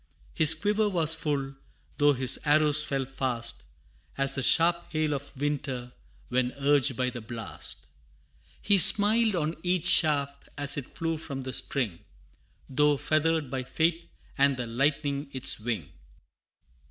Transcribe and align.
His 0.33 0.55
quiver 0.55 0.89
was 0.89 1.13
full, 1.13 1.53
though 1.99 2.13
his 2.13 2.39
arrows 2.43 2.83
fell 2.83 3.05
fast 3.05 3.65
As 4.17 4.33
the 4.33 4.41
sharp 4.41 4.91
hail 4.91 5.13
of 5.13 5.37
winter 5.39 5.91
when 6.29 6.53
urged 6.53 6.97
by 6.97 7.11
the 7.11 7.21
blast. 7.21 7.85
He 8.63 8.79
smiled 8.79 9.35
on 9.35 9.57
each 9.61 9.85
shaft 9.85 10.49
as 10.57 10.75
it 10.75 10.97
flew 10.97 11.17
from 11.19 11.43
the 11.43 11.53
string, 11.53 11.99
Though 12.67 12.97
feathered 12.97 13.51
by 13.51 13.61
fate, 13.63 14.09
and 14.39 14.57
the 14.57 14.65
lightning 14.65 15.29
its 15.33 15.59
wing. 15.59 15.89